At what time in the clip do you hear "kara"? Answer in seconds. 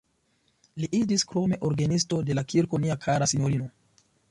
3.07-3.31